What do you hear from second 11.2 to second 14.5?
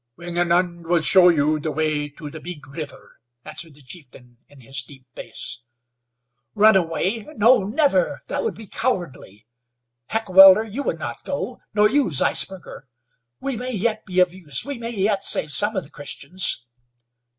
go? Nor you, Zeisberger? We may yet be of